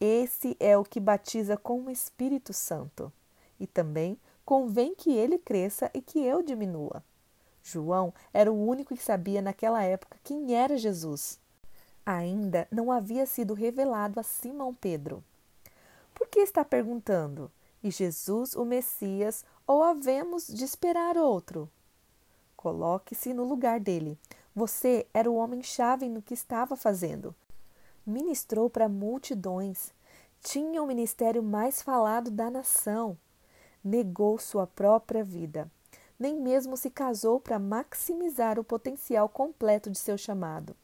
Esse 0.00 0.56
é 0.60 0.76
o 0.76 0.84
que 0.84 1.00
batiza 1.00 1.56
com 1.56 1.82
o 1.82 1.90
Espírito 1.90 2.52
Santo. 2.52 3.12
E 3.58 3.66
também 3.66 4.18
convém 4.46 4.94
que 4.94 5.12
ele 5.12 5.36
cresça 5.36 5.90
e 5.92 6.00
que 6.00 6.18
eu 6.20 6.42
diminua. 6.42 7.04
João 7.62 8.14
era 8.32 8.50
o 8.50 8.66
único 8.66 8.94
que 8.94 9.02
sabia 9.02 9.42
naquela 9.42 9.82
época 9.82 10.16
quem 10.24 10.54
era 10.54 10.78
Jesus 10.78 11.38
ainda 12.06 12.68
não 12.70 12.92
havia 12.92 13.26
sido 13.26 13.52
revelado 13.52 14.20
a 14.20 14.22
Simão 14.22 14.72
Pedro. 14.72 15.24
Por 16.14 16.28
que 16.28 16.38
está 16.38 16.64
perguntando? 16.64 17.50
E 17.82 17.90
Jesus, 17.90 18.54
o 18.54 18.64
Messias, 18.64 19.44
ou 19.66 19.82
havemos 19.82 20.46
de 20.46 20.64
esperar 20.64 21.16
outro? 21.16 21.68
Coloque-se 22.56 23.34
no 23.34 23.44
lugar 23.44 23.80
dele. 23.80 24.16
Você 24.54 25.06
era 25.12 25.30
o 25.30 25.34
homem-chave 25.34 26.08
no 26.08 26.22
que 26.22 26.32
estava 26.32 26.76
fazendo. 26.76 27.34
Ministrou 28.06 28.70
para 28.70 28.88
multidões. 28.88 29.92
Tinha 30.40 30.82
o 30.82 30.86
ministério 30.86 31.42
mais 31.42 31.82
falado 31.82 32.30
da 32.30 32.48
nação. 32.48 33.18
Negou 33.86 34.36
sua 34.36 34.66
própria 34.66 35.22
vida. 35.22 35.70
Nem 36.18 36.40
mesmo 36.40 36.76
se 36.76 36.90
casou 36.90 37.38
para 37.38 37.56
maximizar 37.56 38.58
o 38.58 38.64
potencial 38.64 39.28
completo 39.28 39.88
de 39.88 39.96
seu 39.96 40.18
chamado. 40.18 40.74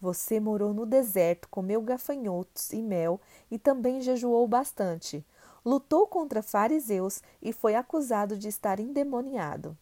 Você 0.00 0.40
morou 0.40 0.74
no 0.74 0.84
deserto, 0.84 1.48
comeu 1.48 1.80
gafanhotos 1.80 2.72
e 2.72 2.82
mel 2.82 3.20
e 3.48 3.60
também 3.60 4.00
jejuou 4.00 4.44
bastante. 4.48 5.24
Lutou 5.64 6.04
contra 6.04 6.42
fariseus 6.42 7.22
e 7.40 7.52
foi 7.52 7.76
acusado 7.76 8.36
de 8.36 8.48
estar 8.48 8.80
endemoniado. 8.80 9.78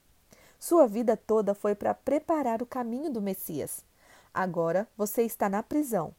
Sua 0.60 0.86
vida 0.86 1.16
toda 1.16 1.54
foi 1.54 1.74
para 1.74 1.94
preparar 1.94 2.60
o 2.60 2.66
caminho 2.66 3.10
do 3.10 3.22
Messias. 3.22 3.82
Agora 4.34 4.86
você 4.98 5.22
está 5.22 5.48
na 5.48 5.62
prisão. 5.62 6.14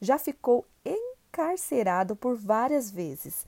Já 0.00 0.16
ficou 0.16 0.64
encarcerado 0.86 2.16
por 2.16 2.34
várias 2.34 2.90
vezes. 2.90 3.44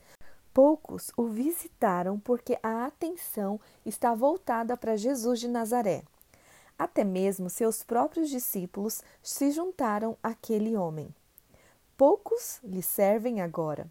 Poucos 0.53 1.11
o 1.17 1.25
visitaram 1.25 2.19
porque 2.19 2.59
a 2.61 2.85
atenção 2.85 3.59
está 3.83 4.13
voltada 4.13 4.77
para 4.77 4.95
Jesus 4.95 5.39
de 5.39 5.47
Nazaré. 5.47 6.03
Até 6.77 7.03
mesmo 7.03 7.49
seus 7.49 7.81
próprios 7.81 8.29
discípulos 8.29 9.01
se 9.23 9.49
juntaram 9.49 10.15
àquele 10.21 10.77
homem. 10.77 11.09
Poucos 11.97 12.59
lhe 12.63 12.83
servem 12.83 13.41
agora. 13.41 13.87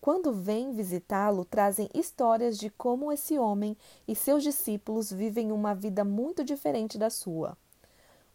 Quando 0.00 0.32
vêm 0.32 0.72
visitá-lo, 0.72 1.44
trazem 1.44 1.88
histórias 1.94 2.58
de 2.58 2.70
como 2.70 3.12
esse 3.12 3.38
homem 3.38 3.76
e 4.08 4.16
seus 4.16 4.42
discípulos 4.42 5.12
vivem 5.12 5.52
uma 5.52 5.74
vida 5.74 6.02
muito 6.02 6.42
diferente 6.42 6.98
da 6.98 7.08
sua. 7.10 7.56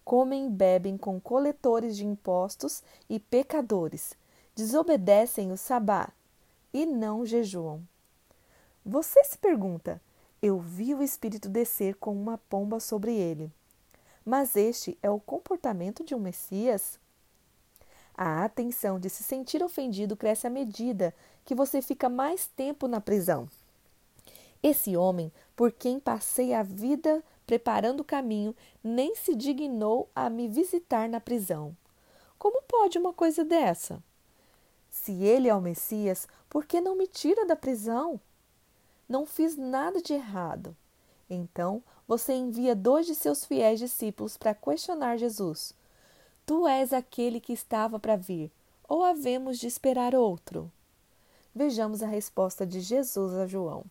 Comem 0.05 0.45
e 0.45 0.49
bebem 0.49 0.97
com 0.97 1.19
coletores 1.19 1.97
de 1.97 2.05
impostos 2.05 2.81
e 3.09 3.19
pecadores, 3.19 4.15
desobedecem 4.55 5.51
o 5.51 5.57
sabá 5.57 6.13
e 6.75 6.85
não 6.85 7.25
jejuam. 7.25 7.81
Você 8.85 9.23
se 9.23 9.37
pergunta: 9.37 10.01
eu 10.41 10.59
vi 10.59 10.93
o 10.93 11.01
Espírito 11.01 11.47
descer 11.47 11.95
com 11.95 12.11
uma 12.11 12.37
pomba 12.37 12.81
sobre 12.81 13.15
ele. 13.15 13.49
Mas 14.25 14.57
este 14.57 14.97
é 15.01 15.09
o 15.09 15.17
comportamento 15.17 16.03
de 16.03 16.13
um 16.13 16.19
Messias? 16.19 16.99
A 18.13 18.43
atenção 18.43 18.99
de 18.99 19.09
se 19.09 19.23
sentir 19.23 19.63
ofendido 19.63 20.17
cresce 20.17 20.47
à 20.47 20.49
medida 20.49 21.15
que 21.45 21.55
você 21.55 21.81
fica 21.81 22.09
mais 22.09 22.45
tempo 22.47 22.89
na 22.89 22.99
prisão. 22.99 23.47
Esse 24.61 24.97
homem, 24.97 25.31
por 25.55 25.71
quem 25.71 25.97
passei 25.97 26.53
a 26.53 26.61
vida 26.61 27.23
preparando 27.47 28.01
o 28.01 28.05
caminho, 28.05 28.53
nem 28.83 29.15
se 29.15 29.33
dignou 29.33 30.09
a 30.13 30.29
me 30.29 30.49
visitar 30.49 31.07
na 31.07 31.21
prisão. 31.21 31.73
Como 32.37 32.61
pode 32.63 32.97
uma 32.97 33.13
coisa 33.13 33.45
dessa? 33.45 34.03
Se 34.95 35.11
ele 35.23 35.49
é 35.49 35.53
o 35.53 35.61
Messias, 35.61 36.25
por 36.49 36.65
que 36.65 36.79
não 36.79 36.95
me 36.95 37.05
tira 37.05 37.45
da 37.45 37.55
prisão? 37.55 38.19
Não 39.07 39.25
fiz 39.25 39.57
nada 39.57 40.01
de 40.01 40.13
errado. 40.13 40.75
Então 41.29 41.83
você 42.07 42.33
envia 42.33 42.73
dois 42.73 43.05
de 43.05 43.13
seus 43.13 43.43
fiéis 43.45 43.77
discípulos 43.77 44.37
para 44.37 44.55
questionar 44.55 45.17
Jesus: 45.17 45.75
Tu 46.45 46.65
és 46.65 46.93
aquele 46.93 47.41
que 47.41 47.51
estava 47.51 47.99
para 47.99 48.15
vir, 48.15 48.49
ou 48.87 49.03
havemos 49.03 49.59
de 49.59 49.67
esperar 49.67 50.15
outro? 50.15 50.71
Vejamos 51.53 52.01
a 52.01 52.07
resposta 52.07 52.65
de 52.65 52.79
Jesus 52.79 53.33
a 53.33 53.45
João. 53.45 53.83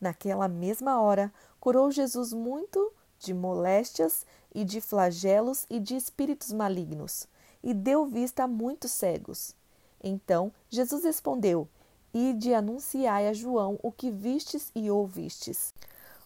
Naquela 0.00 0.48
mesma 0.48 1.00
hora, 1.00 1.32
curou 1.60 1.90
Jesus 1.90 2.32
muito 2.32 2.92
de 3.18 3.34
moléstias 3.34 4.26
e 4.52 4.64
de 4.64 4.80
flagelos 4.80 5.66
e 5.68 5.78
de 5.78 5.94
espíritos 5.94 6.52
malignos, 6.52 7.28
e 7.62 7.74
deu 7.74 8.06
vista 8.06 8.44
a 8.44 8.48
muitos 8.48 8.92
cegos. 8.92 9.54
Então 10.02 10.52
Jesus 10.68 11.04
respondeu: 11.04 11.68
Ide 12.12 12.54
anunciai 12.54 13.28
a 13.28 13.32
João 13.32 13.78
o 13.82 13.92
que 13.92 14.10
vistes 14.10 14.70
e 14.74 14.90
ouvistes. 14.90 15.72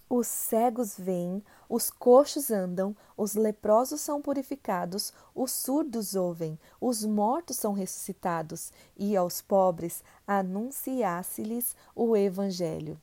Os 0.09 0.27
cegos 0.27 0.97
veem, 0.99 1.43
os 1.69 1.91
coxos 1.91 2.51
andam, 2.51 2.95
os 3.17 3.35
leprosos 3.35 4.01
são 4.01 4.21
purificados, 4.21 5.13
os 5.35 5.51
surdos 5.51 6.15
ouvem, 6.15 6.59
os 6.81 7.05
mortos 7.05 7.57
são 7.57 7.73
ressuscitados, 7.73 8.71
e 8.97 9.17
aos 9.17 9.41
pobres 9.41 10.05
anunciasse-lhes 10.27 11.75
o 11.97 12.17
Evangelho. 12.17 13.01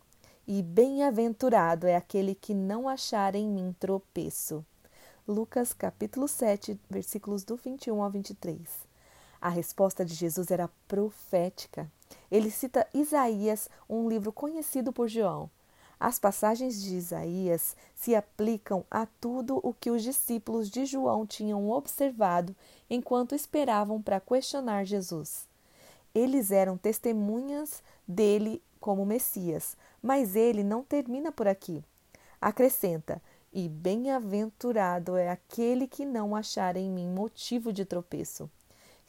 E 0.47 0.61
bem-aventurado 0.61 1.87
é 1.87 1.95
aquele 1.95 2.35
que 2.35 2.53
não 2.53 2.87
achar 2.87 3.35
em 3.35 3.47
mim 3.47 3.75
tropeço. 3.79 4.65
Lucas 5.27 5.73
capítulo 5.73 6.27
7, 6.27 6.79
versículos 6.89 7.43
do 7.43 7.55
21 7.55 8.01
ao 8.01 8.09
23. 8.09 8.90
A 9.41 9.49
resposta 9.49 10.05
de 10.05 10.13
Jesus 10.13 10.51
era 10.51 10.69
profética. 10.87 11.91
Ele 12.29 12.51
cita 12.51 12.87
Isaías, 12.93 13.67
um 13.89 14.07
livro 14.07 14.31
conhecido 14.31 14.93
por 14.93 15.07
João. 15.07 15.49
As 15.99 16.19
passagens 16.19 16.79
de 16.81 16.95
Isaías 16.95 17.75
se 17.95 18.13
aplicam 18.15 18.85
a 18.89 19.07
tudo 19.19 19.59
o 19.63 19.73
que 19.73 19.89
os 19.89 20.03
discípulos 20.03 20.69
de 20.69 20.85
João 20.85 21.25
tinham 21.25 21.69
observado 21.71 22.55
enquanto 22.87 23.33
esperavam 23.33 23.99
para 23.99 24.19
questionar 24.19 24.83
Jesus. 24.83 25.47
Eles 26.13 26.51
eram 26.51 26.77
testemunhas 26.77 27.81
dele 28.07 28.61
como 28.79 29.05
Messias, 29.05 29.75
mas 30.03 30.35
ele 30.35 30.63
não 30.63 30.83
termina 30.83 31.31
por 31.31 31.47
aqui. 31.47 31.83
Acrescenta: 32.39 33.21
E 33.51 33.67
bem-aventurado 33.67 35.15
é 35.15 35.29
aquele 35.29 35.87
que 35.87 36.05
não 36.05 36.35
achar 36.35 36.75
em 36.75 36.91
mim 36.91 37.07
motivo 37.07 37.71
de 37.71 37.85
tropeço. 37.85 38.49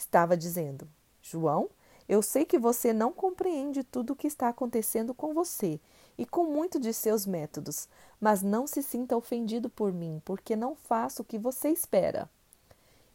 Estava 0.02 0.36
dizendo: 0.36 0.88
João, 1.22 1.70
Eu 2.08 2.20
sei 2.20 2.44
que 2.44 2.58
você 2.58 2.92
não 2.92 3.12
compreende 3.12 3.84
tudo 3.84 4.12
o 4.12 4.16
que 4.16 4.26
está 4.26 4.48
acontecendo 4.48 5.14
com 5.14 5.32
você 5.32 5.80
e 6.18 6.26
com 6.26 6.44
muito 6.44 6.80
de 6.80 6.92
seus 6.92 7.24
métodos, 7.24 7.88
mas 8.20 8.42
não 8.42 8.66
se 8.66 8.82
sinta 8.82 9.16
ofendido 9.16 9.70
por 9.70 9.92
mim, 9.92 10.20
porque 10.24 10.56
não 10.56 10.74
faço 10.74 11.22
o 11.22 11.24
que 11.24 11.38
você 11.38 11.68
espera. 11.68 12.28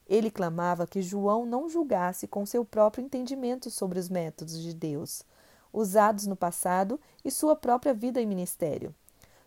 Ele 0.07 0.31
clamava 0.31 0.87
que 0.87 1.01
João 1.01 1.45
não 1.45 1.67
julgasse 1.67 2.25
com 2.25 2.45
seu 2.45 2.63
próprio 2.63 3.03
entendimento 3.03 3.69
sobre 3.69 3.99
os 3.99 4.07
métodos 4.07 4.57
de 4.57 4.73
Deus, 4.73 5.23
usados 5.73 6.25
no 6.25 6.37
passado 6.37 6.99
e 7.23 7.29
sua 7.29 7.55
própria 7.55 7.93
vida 7.93 8.21
e 8.21 8.25
ministério. 8.25 8.95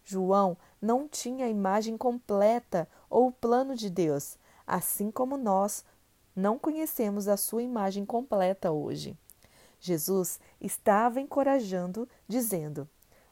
João 0.04 0.56
não 0.80 1.08
tinha 1.08 1.46
a 1.46 1.50
imagem 1.50 1.96
completa 1.96 2.86
ou 3.08 3.28
o 3.28 3.32
plano 3.32 3.74
de 3.74 3.88
Deus, 3.88 4.36
assim 4.66 5.10
como 5.10 5.38
nós 5.38 5.82
não 6.34 6.58
conhecemos 6.58 7.28
a 7.28 7.36
sua 7.36 7.62
imagem 7.62 8.04
completa 8.04 8.70
hoje. 8.70 9.16
Jesus 9.80 10.38
estava 10.60 11.20
encorajando, 11.20 12.08
dizendo: 12.28 12.88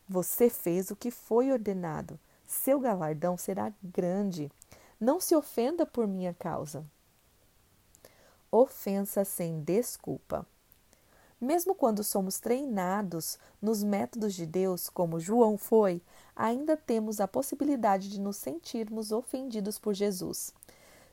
Você 0.08 0.48
fez 0.48 0.90
o 0.90 0.96
que 0.96 1.10
foi 1.10 1.52
ordenado, 1.52 2.18
seu 2.46 2.80
galardão 2.80 3.36
será 3.36 3.70
grande. 3.82 4.50
Não 4.98 5.20
se 5.20 5.36
ofenda 5.36 5.84
por 5.84 6.06
minha 6.06 6.32
causa. 6.32 6.84
Ofensa 8.50 9.24
sem 9.24 9.60
desculpa. 9.60 10.46
Mesmo 11.40 11.74
quando 11.74 12.02
somos 12.02 12.40
treinados 12.40 13.38
nos 13.62 13.84
métodos 13.84 14.34
de 14.34 14.44
Deus, 14.44 14.88
como 14.88 15.20
João 15.20 15.56
foi, 15.56 16.02
ainda 16.34 16.76
temos 16.76 17.20
a 17.20 17.28
possibilidade 17.28 18.08
de 18.08 18.18
nos 18.18 18.38
sentirmos 18.38 19.12
ofendidos 19.12 19.78
por 19.78 19.94
Jesus. 19.94 20.52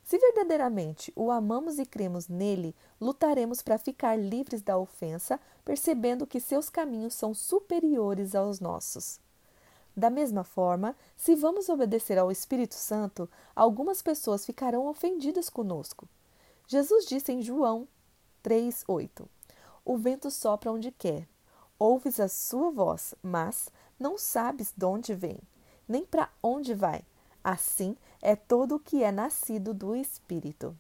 Se 0.06 0.18
verdadeiramente 0.20 1.12
o 1.16 1.32
amamos 1.32 1.80
e 1.80 1.86
cremos 1.86 2.28
nele, 2.28 2.76
lutaremos 3.02 3.62
para 3.62 3.78
ficar 3.78 4.16
livres 4.16 4.62
da 4.62 4.78
ofensa, 4.78 5.40
percebendo 5.66 6.28
que 6.28 6.40
seus 6.40 6.70
caminhos 6.70 7.16
são 7.16 7.34
superiores 7.34 8.36
aos 8.36 8.60
nossos. 8.60 9.20
Da 9.98 10.10
mesma 10.10 10.44
forma, 10.44 10.96
se 11.18 11.36
vamos 11.36 11.70
obedecer 11.70 12.18
ao 12.18 12.32
Espírito 12.32 12.76
Santo, 12.76 13.28
algumas 13.56 14.02
pessoas 14.02 14.46
ficarão 14.46 14.88
ofendidas 14.88 15.50
conosco. 15.50 16.08
Jesus 16.68 17.06
disse 17.06 17.32
em 17.32 17.42
João 17.42 17.88
3:8: 18.44 19.28
o 19.88 19.98
vento 19.98 20.32
sopra 20.32 20.72
onde 20.72 20.92
quer. 20.92 21.28
Ouves 21.78 22.20
a 22.20 22.28
sua 22.28 22.72
voz, 22.72 23.14
mas 23.22 23.70
não 24.00 24.18
sabes 24.18 24.74
de 24.76 24.84
onde 24.84 25.14
vem, 25.14 25.40
nem 25.88 26.04
para 26.04 26.28
onde 26.42 26.74
vai. 26.74 27.06
Assim 27.46 27.96
é 28.24 28.36
todo 28.36 28.74
o 28.74 28.80
que 28.80 29.04
é 29.04 29.12
nascido 29.12 29.72
do 29.72 29.96
Espírito. 29.96 30.76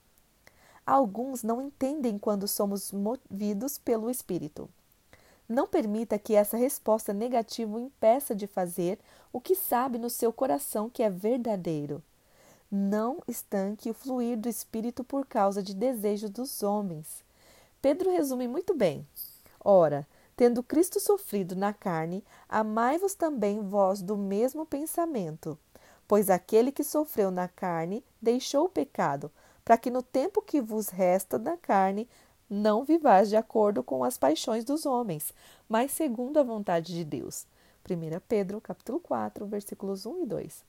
Alguns 0.83 1.43
não 1.43 1.61
entendem 1.61 2.17
quando 2.17 2.47
somos 2.47 2.91
movidos 2.91 3.77
pelo 3.77 4.09
Espírito. 4.09 4.67
Não 5.47 5.67
permita 5.67 6.17
que 6.17 6.33
essa 6.33 6.57
resposta 6.57 7.13
negativa 7.13 7.77
o 7.77 7.79
impeça 7.79 8.33
de 8.33 8.47
fazer 8.47 8.97
o 9.31 9.39
que 9.39 9.53
sabe 9.53 9.99
no 9.99 10.09
seu 10.09 10.33
coração 10.33 10.89
que 10.89 11.03
é 11.03 11.09
verdadeiro. 11.09 12.01
Não 12.71 13.21
estanque 13.27 13.91
o 13.91 13.93
fluir 13.93 14.35
do 14.35 14.49
Espírito 14.49 15.03
por 15.03 15.27
causa 15.27 15.61
de 15.61 15.75
desejos 15.75 16.31
dos 16.31 16.63
homens. 16.63 17.23
Pedro 17.79 18.09
resume 18.09 18.47
muito 18.47 18.73
bem. 18.73 19.05
Ora, 19.63 20.07
tendo 20.35 20.63
Cristo 20.63 20.99
sofrido 20.99 21.55
na 21.55 21.73
carne, 21.73 22.23
amai-vos 22.49 23.13
também 23.13 23.61
vós 23.61 24.01
do 24.01 24.17
mesmo 24.17 24.65
pensamento. 24.65 25.59
Pois 26.07 26.29
aquele 26.29 26.71
que 26.71 26.83
sofreu 26.83 27.31
na 27.31 27.47
carne 27.47 28.03
deixou 28.21 28.65
o 28.65 28.69
pecado, 28.69 29.31
para 29.63 29.77
que 29.77 29.89
no 29.89 30.03
tempo 30.03 30.41
que 30.41 30.61
vos 30.61 30.89
resta 30.89 31.39
na 31.39 31.57
carne 31.57 32.07
não 32.49 32.83
vivais 32.83 33.29
de 33.29 33.35
acordo 33.35 33.83
com 33.83 34.03
as 34.03 34.17
paixões 34.17 34.63
dos 34.63 34.85
homens, 34.85 35.33
mas 35.67 35.91
segundo 35.91 36.39
a 36.39 36.43
vontade 36.43 36.93
de 36.93 37.03
Deus. 37.03 37.47
1 37.89 38.19
Pedro, 38.27 38.61
capítulo 38.61 38.99
4, 38.99 39.45
versículos 39.45 40.05
1 40.05 40.23
e 40.23 40.25
2. 40.25 40.63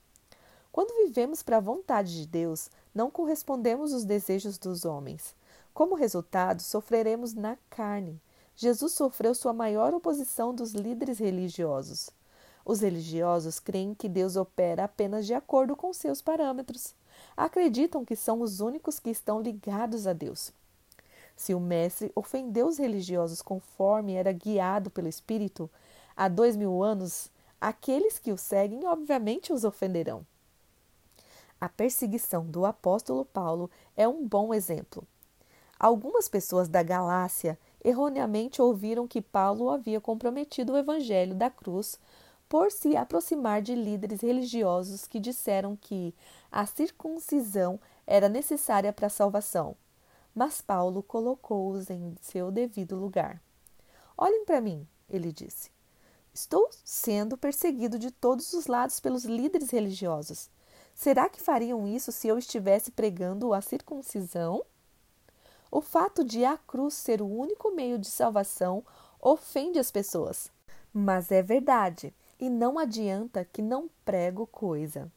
Quando 0.72 1.06
vivemos 1.06 1.42
para 1.42 1.56
a 1.56 1.60
vontade 1.60 2.14
de 2.14 2.26
Deus, 2.26 2.70
não 2.94 3.10
correspondemos 3.10 3.94
aos 3.94 4.04
desejos 4.04 4.58
dos 4.58 4.84
homens. 4.84 5.34
Como 5.72 5.94
resultado, 5.94 6.60
sofreremos 6.60 7.32
na 7.34 7.56
carne. 7.68 8.20
Jesus 8.54 8.92
sofreu 8.92 9.34
sua 9.34 9.52
maior 9.52 9.94
oposição 9.94 10.54
dos 10.54 10.72
líderes 10.72 11.18
religiosos. 11.18 12.10
Os 12.66 12.80
religiosos 12.80 13.60
creem 13.60 13.94
que 13.94 14.08
Deus 14.08 14.34
opera 14.34 14.82
apenas 14.82 15.24
de 15.24 15.32
acordo 15.32 15.76
com 15.76 15.92
seus 15.92 16.20
parâmetros. 16.20 16.96
Acreditam 17.36 18.04
que 18.04 18.16
são 18.16 18.40
os 18.40 18.58
únicos 18.58 18.98
que 18.98 19.08
estão 19.08 19.40
ligados 19.40 20.04
a 20.04 20.12
Deus. 20.12 20.52
Se 21.36 21.54
o 21.54 21.60
Mestre 21.60 22.10
ofendeu 22.12 22.66
os 22.66 22.78
religiosos 22.78 23.40
conforme 23.40 24.14
era 24.14 24.32
guiado 24.32 24.90
pelo 24.90 25.06
Espírito, 25.06 25.70
há 26.16 26.26
dois 26.26 26.56
mil 26.56 26.82
anos, 26.82 27.30
aqueles 27.60 28.18
que 28.18 28.32
o 28.32 28.36
seguem 28.36 28.84
obviamente 28.84 29.52
os 29.52 29.62
ofenderão. 29.62 30.26
A 31.60 31.68
perseguição 31.68 32.44
do 32.44 32.66
apóstolo 32.66 33.24
Paulo 33.24 33.70
é 33.96 34.08
um 34.08 34.26
bom 34.26 34.52
exemplo. 34.52 35.06
Algumas 35.78 36.28
pessoas 36.28 36.68
da 36.68 36.82
Galácia 36.82 37.56
erroneamente 37.84 38.60
ouviram 38.60 39.06
que 39.06 39.22
Paulo 39.22 39.70
havia 39.70 40.00
comprometido 40.00 40.72
o 40.72 40.76
evangelho 40.76 41.34
da 41.34 41.48
cruz 41.48 41.96
por 42.48 42.70
se 42.70 42.96
aproximar 42.96 43.60
de 43.62 43.74
líderes 43.74 44.20
religiosos 44.20 45.06
que 45.06 45.18
disseram 45.18 45.76
que 45.76 46.14
a 46.50 46.64
circuncisão 46.66 47.80
era 48.06 48.28
necessária 48.28 48.92
para 48.92 49.08
a 49.08 49.10
salvação. 49.10 49.76
Mas 50.34 50.60
Paulo 50.60 51.02
colocou-os 51.02 51.90
em 51.90 52.14
seu 52.20 52.50
devido 52.50 52.94
lugar. 52.94 53.40
Olhem 54.16 54.44
para 54.44 54.60
mim, 54.60 54.86
ele 55.08 55.32
disse. 55.32 55.70
Estou 56.32 56.68
sendo 56.84 57.36
perseguido 57.36 57.98
de 57.98 58.10
todos 58.10 58.52
os 58.52 58.66
lados 58.66 59.00
pelos 59.00 59.24
líderes 59.24 59.70
religiosos. 59.70 60.50
Será 60.94 61.28
que 61.28 61.40
fariam 61.40 61.86
isso 61.86 62.12
se 62.12 62.28
eu 62.28 62.38
estivesse 62.38 62.90
pregando 62.90 63.52
a 63.52 63.60
circuncisão? 63.60 64.62
O 65.70 65.80
fato 65.80 66.22
de 66.22 66.44
a 66.44 66.56
cruz 66.56 66.94
ser 66.94 67.20
o 67.20 67.26
único 67.26 67.70
meio 67.74 67.98
de 67.98 68.06
salvação 68.06 68.84
ofende 69.20 69.78
as 69.78 69.90
pessoas. 69.90 70.50
Mas 70.92 71.30
é 71.30 71.42
verdade, 71.42 72.14
e 72.38 72.48
não 72.48 72.78
adianta 72.78 73.44
que 73.44 73.62
não 73.62 73.88
prego 74.04 74.46
coisa. 74.46 75.10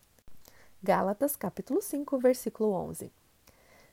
Gálatas 0.82 1.36
capítulo 1.36 1.82
5, 1.82 2.18
versículo 2.20 2.72
11. 2.72 3.12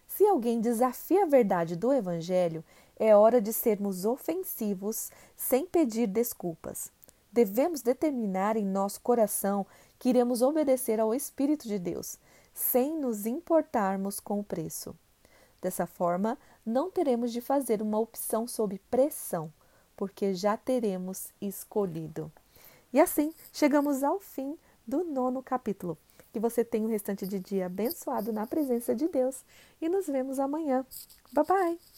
Se 0.07 0.25
alguém 0.25 0.61
desafia 0.61 1.25
a 1.25 1.27
verdade 1.27 1.75
do 1.75 1.93
evangelho, 1.93 2.65
é 2.99 3.15
hora 3.15 3.41
de 3.41 3.53
sermos 3.53 4.05
ofensivos 4.05 5.11
sem 5.35 5.67
pedir 5.67 6.07
desculpas. 6.07 6.91
Devemos 7.33 7.83
determinar 7.83 8.57
em 8.57 8.65
nosso 8.65 9.01
coração 9.01 9.67
que 9.99 10.09
iremos 10.09 10.43
obedecer 10.43 11.01
ao 11.01 11.15
Espírito 11.15 11.67
de 11.67 11.79
Deus, 11.79 12.19
sem 12.55 12.97
nos 12.97 13.27
importarmos 13.27 14.21
com 14.21 14.41
o 14.41 14.45
preço. 14.45 14.95
Dessa 15.61 15.87
forma, 15.87 16.39
não 16.65 16.91
teremos 16.91 17.33
de 17.33 17.41
fazer 17.41 17.83
uma 17.83 17.99
opção 17.99 18.47
sob 18.47 18.79
pressão, 18.91 19.53
porque 19.97 20.33
já 20.33 20.57
teremos 20.57 21.29
escolhido. 21.41 22.31
E 22.93 23.01
assim, 23.01 23.33
chegamos 23.53 24.03
ao 24.03 24.21
fim 24.21 24.57
do 24.87 25.05
nono 25.05 25.43
capítulo. 25.43 25.99
Que 26.33 26.41
você 26.41 26.65
tenha 26.65 26.85
o 26.85 26.89
um 26.89 26.91
restante 26.91 27.27
de 27.27 27.39
dia 27.39 27.67
abençoado 27.67 28.33
na 28.33 28.47
presença 28.47 28.95
de 28.95 29.09
Deus 29.09 29.45
e 29.81 29.89
nos 29.89 30.07
vemos 30.07 30.39
amanhã. 30.39 30.85
Bye 31.33 31.45
bye! 31.45 31.96